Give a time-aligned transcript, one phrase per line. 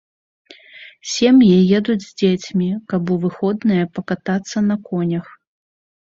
[1.15, 1.49] Сем'і
[1.79, 5.25] едуць з дзецьмі, каб у выходныя пакатацца на конях.